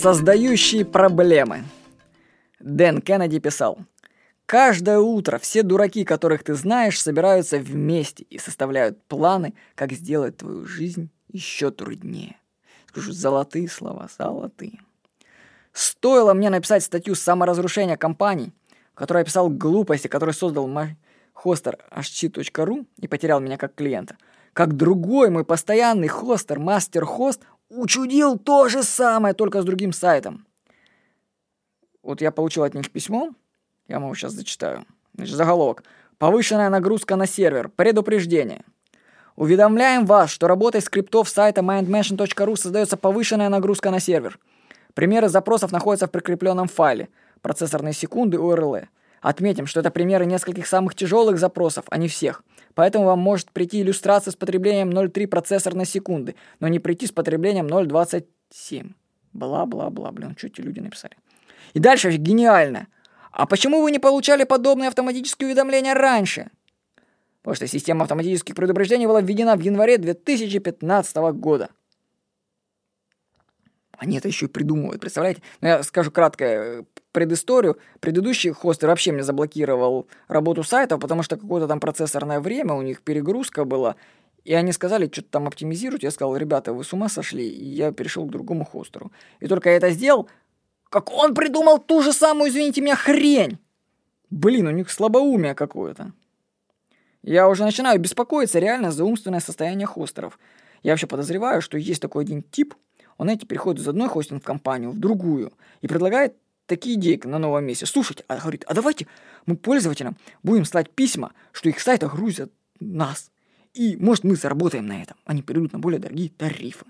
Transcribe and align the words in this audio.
Создающие 0.00 0.84
проблемы. 0.84 1.64
Дэн 2.60 3.00
Кеннеди 3.02 3.40
писал. 3.40 3.80
Каждое 4.46 5.00
утро 5.00 5.38
все 5.38 5.64
дураки, 5.64 6.04
которых 6.04 6.44
ты 6.44 6.54
знаешь, 6.54 7.02
собираются 7.02 7.58
вместе 7.58 8.22
и 8.30 8.38
составляют 8.38 9.02
планы, 9.08 9.54
как 9.74 9.90
сделать 9.90 10.36
твою 10.36 10.64
жизнь 10.66 11.10
еще 11.32 11.72
труднее. 11.72 12.36
Скажу, 12.86 13.10
золотые 13.10 13.68
слова, 13.68 14.08
золотые. 14.16 14.78
Стоило 15.72 16.32
мне 16.32 16.48
написать 16.48 16.84
статью 16.84 17.16
саморазрушения 17.16 17.96
компаний, 17.96 18.52
в 18.94 18.98
которой 18.98 19.18
я 19.18 19.24
писал 19.24 19.50
глупости, 19.50 20.06
которые 20.06 20.32
создал 20.32 20.68
мой 20.68 20.96
хостер 21.32 21.76
hg.ru 21.90 22.86
и 22.98 23.08
потерял 23.08 23.40
меня 23.40 23.56
как 23.56 23.74
клиента, 23.74 24.16
как 24.52 24.76
другой 24.76 25.30
мой 25.30 25.44
постоянный 25.44 26.06
хостер, 26.06 26.60
мастер-хост, 26.60 27.42
учудил 27.68 28.38
то 28.38 28.68
же 28.68 28.82
самое, 28.82 29.34
только 29.34 29.62
с 29.62 29.64
другим 29.64 29.92
сайтом. 29.92 30.46
Вот 32.02 32.20
я 32.20 32.30
получил 32.30 32.64
от 32.64 32.74
них 32.74 32.90
письмо, 32.90 33.30
я 33.86 33.96
вам 33.96 34.04
его 34.04 34.14
сейчас 34.14 34.32
зачитаю. 34.32 34.84
Значит, 35.14 35.36
заголовок. 35.36 35.82
Повышенная 36.18 36.68
нагрузка 36.68 37.16
на 37.16 37.26
сервер. 37.26 37.68
Предупреждение. 37.68 38.64
Уведомляем 39.36 40.04
вас, 40.04 40.30
что 40.30 40.48
работой 40.48 40.80
скриптов 40.80 41.28
сайта 41.28 41.60
mindmention.ru 41.60 42.56
создается 42.56 42.96
повышенная 42.96 43.48
нагрузка 43.48 43.90
на 43.90 44.00
сервер. 44.00 44.38
Примеры 44.94 45.28
запросов 45.28 45.70
находятся 45.70 46.06
в 46.06 46.10
прикрепленном 46.10 46.66
файле. 46.66 47.08
Процессорные 47.40 47.92
секунды 47.92 48.36
URL. 48.36 48.88
Отметим, 49.20 49.66
что 49.66 49.80
это 49.80 49.90
примеры 49.90 50.26
нескольких 50.26 50.66
самых 50.66 50.94
тяжелых 50.94 51.38
запросов, 51.38 51.84
а 51.90 51.98
не 51.98 52.08
всех. 52.08 52.42
Поэтому 52.74 53.06
вам 53.06 53.18
может 53.18 53.50
прийти 53.50 53.80
иллюстрация 53.80 54.30
с 54.30 54.36
потреблением 54.36 54.90
0,3 54.90 55.26
процессорной 55.26 55.86
секунды, 55.86 56.36
но 56.60 56.68
не 56.68 56.78
прийти 56.78 57.06
с 57.06 57.12
потреблением 57.12 57.66
0,27. 57.66 58.92
Бла-бла-бла, 59.32 60.12
блин, 60.12 60.36
эти 60.40 60.60
люди 60.60 60.80
написали. 60.80 61.16
И 61.74 61.80
дальше 61.80 62.10
гениально. 62.12 62.86
А 63.32 63.46
почему 63.46 63.82
вы 63.82 63.90
не 63.90 63.98
получали 63.98 64.44
подобные 64.44 64.88
автоматические 64.88 65.48
уведомления 65.48 65.94
раньше? 65.94 66.50
Потому 67.42 67.56
что 67.56 67.66
система 67.66 68.02
автоматических 68.02 68.54
предупреждений 68.54 69.06
была 69.06 69.20
введена 69.20 69.56
в 69.56 69.60
январе 69.60 69.98
2015 69.98 71.16
года. 71.34 71.70
Они 73.96 74.16
это 74.16 74.28
еще 74.28 74.46
и 74.46 74.48
придумывают, 74.48 75.00
представляете? 75.00 75.42
Ну, 75.60 75.68
я 75.68 75.82
скажу 75.82 76.10
кратко 76.12 76.44
э, 76.44 76.84
предысторию. 77.12 77.78
Предыдущий 78.00 78.50
хостер 78.50 78.88
вообще 78.88 79.12
мне 79.12 79.22
заблокировал 79.22 80.08
работу 80.28 80.62
сайта, 80.62 80.98
потому 80.98 81.22
что 81.22 81.36
какое-то 81.36 81.66
там 81.66 81.80
процессорное 81.80 82.40
время, 82.40 82.74
у 82.74 82.82
них 82.82 83.02
перегрузка 83.02 83.64
была. 83.64 83.96
И 84.44 84.54
они 84.54 84.72
сказали, 84.72 85.10
что-то 85.12 85.28
там 85.30 85.46
оптимизируйте. 85.46 86.06
Я 86.06 86.10
сказал, 86.10 86.36
ребята, 86.36 86.72
вы 86.72 86.84
с 86.84 86.92
ума 86.92 87.08
сошли? 87.08 87.48
И 87.48 87.64
я 87.64 87.92
перешел 87.92 88.24
к 88.24 88.30
другому 88.30 88.64
хостеру. 88.64 89.12
И 89.40 89.46
только 89.46 89.70
я 89.70 89.76
это 89.76 89.90
сделал, 89.90 90.28
как 90.88 91.12
он 91.12 91.34
придумал 91.34 91.78
ту 91.78 92.02
же 92.02 92.12
самую, 92.12 92.50
извините 92.50 92.80
меня, 92.80 92.96
хрень. 92.96 93.58
Блин, 94.30 94.66
у 94.66 94.70
них 94.70 94.90
слабоумие 94.90 95.54
какое-то. 95.54 96.12
Я 97.22 97.48
уже 97.48 97.64
начинаю 97.64 97.98
беспокоиться 98.00 98.58
реально 98.58 98.90
за 98.90 99.04
умственное 99.04 99.40
состояние 99.40 99.86
хостеров. 99.86 100.38
Я 100.82 100.92
вообще 100.92 101.06
подозреваю, 101.06 101.60
что 101.60 101.76
есть 101.76 102.00
такой 102.00 102.24
один 102.24 102.42
тип– 102.42 102.74
он, 103.18 103.26
знаете, 103.26 103.46
переходит 103.46 103.82
из 103.82 103.88
одной 103.88 104.08
хостинг-компании 104.08 104.86
в 104.86 104.98
другую 104.98 105.52
и 105.80 105.88
предлагает 105.88 106.36
такие 106.68 106.94
идеи 106.96 107.20
на 107.24 107.38
новом 107.38 107.64
месте. 107.64 107.86
Слушайте, 107.86 108.24
а 108.28 108.36
говорит, 108.38 108.64
а 108.68 108.74
давайте 108.74 109.08
мы 109.46 109.56
пользователям 109.56 110.16
будем 110.42 110.64
слать 110.64 110.90
письма, 110.90 111.32
что 111.52 111.68
их 111.68 111.80
сайты 111.80 112.06
грузят 112.06 112.52
нас. 112.78 113.32
И, 113.74 113.96
может, 113.96 114.24
мы 114.24 114.36
заработаем 114.36 114.86
на 114.86 115.02
этом. 115.02 115.16
Они 115.24 115.42
перейдут 115.42 115.72
на 115.72 115.78
более 115.78 115.98
дорогие 115.98 116.30
тарифы. 116.30 116.86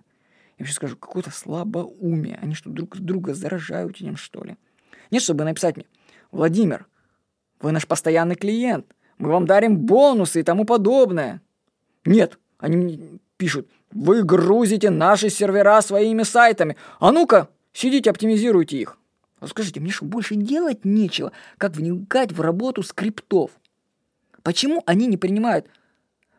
Я 0.59 0.65
вообще 0.65 0.75
скажу, 0.75 0.97
какое-то 0.97 1.31
слабоумие. 1.31 2.39
Они 2.43 2.55
что, 2.55 2.69
друг 2.71 2.97
друга 2.99 3.34
заражают 3.34 3.97
этим, 3.97 4.17
что 4.17 4.45
ли? 4.45 4.56
Нет, 5.11 5.23
чтобы 5.23 5.45
написать 5.45 5.77
мне, 5.77 5.87
Владимир, 6.33 6.87
вы 7.61 7.73
наш 7.73 7.87
постоянный 7.87 8.34
клиент, 8.34 8.87
мы 9.19 9.31
вам 9.31 9.47
дарим 9.47 9.78
бонусы 9.78 10.41
и 10.41 10.43
тому 10.43 10.65
подобное. 10.65 11.41
Нет, 12.05 12.38
они 12.59 12.77
мне 12.77 12.99
пишут, 13.37 13.69
вы 13.93 14.22
грузите 14.22 14.91
наши 14.91 15.31
сервера 15.31 15.81
своими 15.81 16.22
сайтами. 16.22 16.77
А 16.99 17.12
ну-ка, 17.12 17.49
сидите, 17.72 18.11
оптимизируйте 18.11 18.78
их. 18.78 18.99
А 19.41 19.47
скажите, 19.47 19.81
мне 19.81 19.91
что, 19.91 20.04
больше 20.04 20.34
делать 20.34 20.84
нечего, 20.84 21.32
как 21.59 21.72
вникать 21.72 22.32
в 22.32 22.41
работу 22.41 22.82
скриптов? 22.82 23.53
Почему 24.43 24.82
они 24.87 25.06
не 25.06 25.16
принимают 25.16 25.66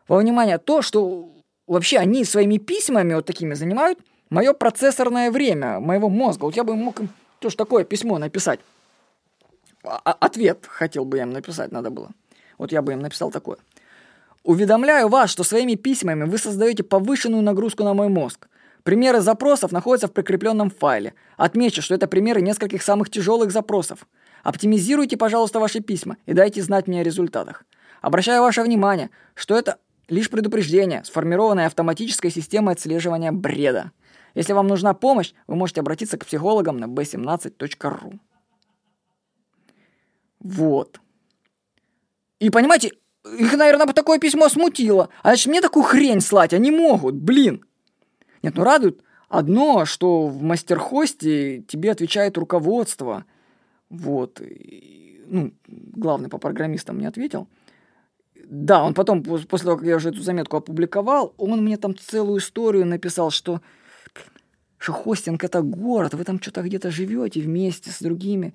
во 0.08 0.18
внимание 0.18 0.58
то, 0.58 0.82
что 0.82 1.32
вообще 1.66 1.98
они 1.98 2.24
своими 2.24 2.58
письмами 2.58 3.14
вот 3.14 3.26
такими 3.26 3.54
занимают 3.54 3.98
мое 4.28 4.52
процессорное 4.52 5.30
время, 5.30 5.80
моего 5.80 6.08
мозга? 6.08 6.44
Вот 6.44 6.56
я 6.56 6.64
бы 6.64 6.74
мог 6.76 7.00
им 7.00 7.08
тоже 7.38 7.56
такое 7.56 7.84
письмо 7.84 8.18
написать. 8.18 8.60
А 9.82 10.12
ответ 10.12 10.66
хотел 10.66 11.06
бы 11.06 11.16
я 11.16 11.22
им 11.22 11.30
написать, 11.30 11.72
надо 11.72 11.90
было. 11.90 12.10
Вот 12.58 12.70
я 12.72 12.82
бы 12.82 12.92
им 12.92 13.00
написал 13.00 13.30
такое. 13.30 13.56
Уведомляю 14.42 15.08
вас, 15.08 15.30
что 15.30 15.42
своими 15.42 15.74
письмами 15.74 16.24
вы 16.24 16.36
создаете 16.36 16.82
повышенную 16.82 17.42
нагрузку 17.42 17.82
на 17.84 17.94
мой 17.94 18.08
мозг. 18.08 18.48
Примеры 18.82 19.20
запросов 19.20 19.72
находятся 19.72 20.08
в 20.08 20.12
прикрепленном 20.12 20.70
файле. 20.70 21.14
Отмечу, 21.36 21.82
что 21.82 21.94
это 21.94 22.06
примеры 22.06 22.40
нескольких 22.40 22.82
самых 22.82 23.10
тяжелых 23.10 23.50
запросов. 23.50 24.06
Оптимизируйте, 24.42 25.16
пожалуйста, 25.16 25.60
ваши 25.60 25.80
письма 25.80 26.16
и 26.26 26.32
дайте 26.32 26.62
знать 26.62 26.86
мне 26.86 27.00
о 27.00 27.04
результатах. 27.04 27.64
Обращаю 28.00 28.42
ваше 28.42 28.62
внимание, 28.62 29.10
что 29.34 29.56
это 29.56 29.78
лишь 30.08 30.30
предупреждение, 30.30 31.04
сформированное 31.04 31.66
автоматической 31.66 32.30
системой 32.30 32.74
отслеживания 32.74 33.32
бреда. 33.32 33.92
Если 34.34 34.52
вам 34.52 34.66
нужна 34.66 34.94
помощь, 34.94 35.32
вы 35.46 35.56
можете 35.56 35.80
обратиться 35.80 36.16
к 36.16 36.24
психологам 36.24 36.78
на 36.78 36.84
b17.ru. 36.84 38.18
Вот. 40.40 41.00
И 42.38 42.48
понимаете, 42.48 42.92
их, 43.24 43.52
наверное, 43.52 43.86
такое 43.88 44.18
письмо 44.18 44.48
смутило. 44.48 45.10
А 45.22 45.28
значит, 45.28 45.48
мне 45.48 45.60
такую 45.60 45.82
хрень 45.82 46.20
слать 46.20 46.54
они 46.54 46.70
могут, 46.70 47.16
блин. 47.16 47.64
Нет, 48.42 48.54
ну 48.56 48.64
радует 48.64 49.02
одно, 49.28 49.84
что 49.84 50.26
в 50.26 50.42
мастерхосте 50.42 51.62
тебе 51.62 51.92
отвечает 51.92 52.36
руководство. 52.38 53.24
Вот. 53.88 54.40
Ну, 55.26 55.52
главный 55.66 56.28
по 56.28 56.38
программистам 56.38 56.96
мне 56.96 57.08
ответил. 57.08 57.48
Да, 58.44 58.82
он 58.82 58.94
потом, 58.94 59.22
после 59.22 59.66
того, 59.66 59.76
как 59.76 59.86
я 59.86 59.96
уже 59.96 60.08
эту 60.08 60.22
заметку 60.22 60.56
опубликовал, 60.56 61.34
он 61.36 61.64
мне 61.64 61.76
там 61.76 61.96
целую 61.96 62.40
историю 62.40 62.84
написал, 62.84 63.30
что, 63.30 63.60
что 64.76 64.92
хостинг 64.92 65.44
это 65.44 65.62
город, 65.62 66.14
вы 66.14 66.24
там 66.24 66.40
что-то 66.40 66.62
где-то 66.62 66.90
живете 66.90 67.40
вместе 67.40 67.90
с 67.90 68.00
другими 68.00 68.54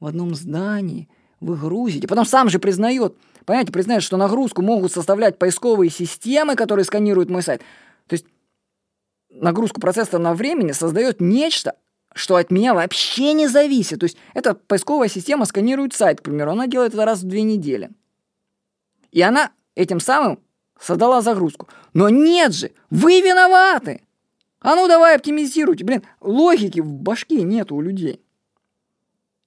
в 0.00 0.06
одном 0.06 0.34
здании, 0.34 1.08
вы 1.40 1.56
грузите. 1.56 2.08
Потом 2.08 2.24
сам 2.24 2.48
же 2.48 2.58
признает, 2.58 3.16
Понимаете, 3.48 3.72
признает, 3.72 4.02
что 4.02 4.18
нагрузку 4.18 4.60
могут 4.60 4.92
составлять 4.92 5.38
поисковые 5.38 5.88
системы, 5.88 6.54
которые 6.54 6.84
сканируют 6.84 7.30
мой 7.30 7.42
сайт. 7.42 7.62
То 8.06 8.12
есть 8.12 8.26
нагрузку 9.30 9.80
процессорного 9.80 10.34
времени 10.34 10.72
создает 10.72 11.20
нечто, 11.20 11.74
что 12.14 12.36
от 12.36 12.50
меня 12.50 12.74
вообще 12.74 13.32
не 13.32 13.48
зависит. 13.48 14.00
То 14.00 14.04
есть 14.04 14.16
эта 14.34 14.54
поисковая 14.54 15.08
система 15.08 15.44
сканирует 15.44 15.92
сайт, 15.94 16.20
к 16.20 16.24
примеру, 16.24 16.52
она 16.52 16.66
делает 16.66 16.94
это 16.94 17.04
раз 17.04 17.20
в 17.20 17.28
две 17.28 17.42
недели. 17.42 17.90
И 19.12 19.22
она 19.22 19.52
этим 19.74 20.00
самым 20.00 20.40
создала 20.78 21.22
загрузку. 21.22 21.68
Но 21.94 22.08
нет 22.08 22.54
же, 22.54 22.72
вы 22.90 23.20
виноваты. 23.20 24.02
А 24.60 24.74
ну 24.74 24.88
давай 24.88 25.16
оптимизируйте. 25.16 25.84
Блин, 25.84 26.02
логики 26.20 26.80
в 26.80 26.92
башке 26.92 27.42
нету 27.42 27.76
у 27.76 27.80
людей. 27.80 28.20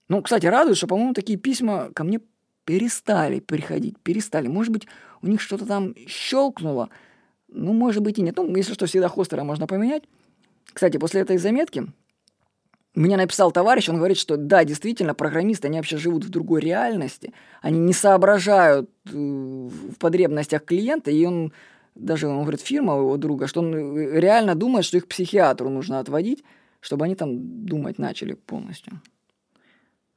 Ну, 0.08 0.22
кстати, 0.22 0.46
радует, 0.46 0.78
что, 0.78 0.88
по-моему, 0.88 1.14
такие 1.14 1.38
письма 1.38 1.90
ко 1.94 2.04
мне 2.04 2.20
перестали 2.66 3.40
приходить, 3.40 3.98
перестали. 4.00 4.48
Может 4.48 4.72
быть, 4.72 4.88
у 5.22 5.28
них 5.28 5.42
что-то 5.42 5.66
там 5.66 5.96
щелкнуло, 6.08 6.90
ну, 7.52 7.74
может 7.74 8.02
быть 8.02 8.18
и 8.18 8.22
нет. 8.22 8.38
Ну, 8.38 8.56
если 8.56 8.74
что, 8.74 8.86
всегда 8.86 9.08
хостера 9.08 9.44
можно 9.44 9.68
поменять. 9.68 10.04
Кстати, 10.74 10.98
после 10.98 11.22
этой 11.22 11.38
заметки 11.38 11.86
мне 12.96 13.18
написал 13.18 13.52
товарищ, 13.52 13.90
он 13.90 13.98
говорит, 13.98 14.18
что 14.18 14.38
да, 14.38 14.64
действительно, 14.64 15.14
программисты, 15.14 15.68
они 15.68 15.78
вообще 15.78 15.98
живут 15.98 16.26
в 16.26 16.30
другой 16.30 16.62
реальности, 16.62 17.34
они 17.62 17.80
не 17.80 17.94
соображают 17.94 18.90
э, 19.06 19.12
в 19.14 19.96
потребностях 19.98 20.66
клиента, 20.66 21.10
и 21.12 21.24
он, 21.26 21.54
даже, 21.96 22.28
он 22.28 22.42
говорит, 22.42 22.62
фирма 22.62 22.98
его 22.98 23.16
друга, 23.18 23.48
что 23.48 23.62
он 23.62 23.74
э, 23.74 24.20
реально 24.20 24.56
думает, 24.56 24.86
что 24.86 24.98
их 24.98 25.08
психиатру 25.08 25.70
нужно 25.70 26.00
отводить, 26.00 26.44
чтобы 26.82 27.06
они 27.06 27.16
там 27.16 27.66
думать 27.66 27.98
начали 27.98 28.34
полностью. 28.34 29.02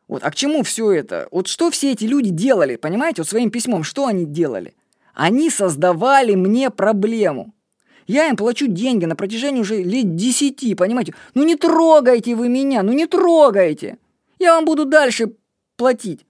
Вот, 0.08 0.22
а 0.24 0.30
к 0.30 0.34
чему 0.34 0.62
все 0.64 0.90
это? 0.90 1.28
Вот 1.30 1.46
что 1.46 1.70
все 1.70 1.92
эти 1.92 2.04
люди 2.04 2.30
делали, 2.30 2.76
понимаете, 2.76 3.22
вот 3.22 3.28
своим 3.28 3.50
письмом, 3.50 3.84
что 3.84 4.06
они 4.06 4.26
делали? 4.26 4.74
Они 5.14 5.50
создавали 5.50 6.34
мне 6.34 6.70
проблему. 6.70 7.54
Я 8.06 8.28
им 8.28 8.36
плачу 8.36 8.66
деньги 8.66 9.06
на 9.06 9.16
протяжении 9.16 9.60
уже 9.60 9.82
лет 9.82 10.14
десяти, 10.14 10.74
понимаете? 10.74 11.14
Ну 11.34 11.44
не 11.44 11.56
трогайте 11.56 12.34
вы 12.34 12.48
меня, 12.48 12.82
ну 12.82 12.92
не 12.92 13.06
трогайте. 13.06 13.98
Я 14.38 14.54
вам 14.54 14.66
буду 14.66 14.84
дальше 14.84 15.32
платить. 15.76 16.26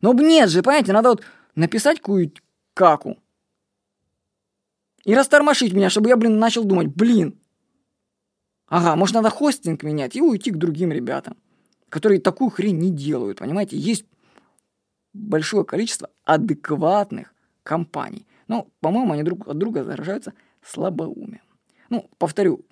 Но 0.00 0.12
нет 0.14 0.48
же, 0.48 0.62
понимаете, 0.62 0.92
надо 0.92 1.10
вот 1.10 1.22
написать 1.54 1.98
какую-нибудь 1.98 2.40
каку. 2.72 3.18
И 5.04 5.14
растормошить 5.14 5.72
меня, 5.72 5.90
чтобы 5.90 6.08
я, 6.08 6.16
блин, 6.16 6.38
начал 6.38 6.64
думать, 6.64 6.88
блин, 6.88 7.38
Ага, 8.68 8.96
может, 8.96 9.14
надо 9.14 9.30
хостинг 9.30 9.82
менять 9.82 10.14
и 10.14 10.20
уйти 10.20 10.50
к 10.50 10.58
другим 10.58 10.92
ребятам, 10.92 11.36
которые 11.88 12.20
такую 12.20 12.50
хрень 12.50 12.78
не 12.78 12.90
делают, 12.90 13.38
понимаете? 13.38 13.78
Есть 13.78 14.04
большое 15.14 15.64
количество 15.64 16.10
адекватных 16.24 17.34
компаний. 17.62 18.26
Но, 18.48 18.68
по-моему, 18.80 19.12
они 19.12 19.22
друг 19.22 19.46
от 19.46 19.58
друга 19.58 19.84
заражаются 19.84 20.32
слабоумием. 20.62 21.42
Ну, 21.90 22.10
повторю 22.18 22.64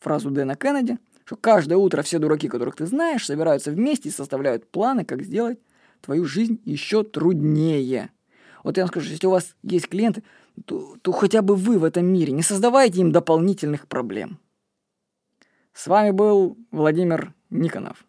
фразу 0.00 0.30
Дэна 0.30 0.56
Кеннеди, 0.56 0.98
что 1.24 1.36
каждое 1.36 1.76
утро 1.76 2.02
все 2.02 2.18
дураки, 2.18 2.48
которых 2.48 2.76
ты 2.76 2.86
знаешь, 2.86 3.26
собираются 3.26 3.70
вместе 3.70 4.08
и 4.08 4.12
составляют 4.12 4.70
планы, 4.70 5.04
как 5.04 5.22
сделать 5.22 5.58
твою 6.00 6.24
жизнь 6.24 6.60
еще 6.64 7.02
труднее. 7.02 8.10
Вот 8.62 8.76
я 8.76 8.84
вам 8.84 8.88
скажу, 8.88 9.10
если 9.10 9.26
у 9.26 9.30
вас 9.30 9.54
есть 9.62 9.88
клиенты, 9.88 10.22
то, 10.64 10.96
то 11.02 11.12
хотя 11.12 11.42
бы 11.42 11.54
вы 11.54 11.78
в 11.78 11.84
этом 11.84 12.06
мире 12.06 12.32
не 12.32 12.42
создавайте 12.42 13.00
им 13.00 13.12
дополнительных 13.12 13.86
проблем. 13.86 14.38
С 15.72 15.86
вами 15.86 16.10
был 16.10 16.56
Владимир 16.70 17.34
Никонов. 17.50 18.06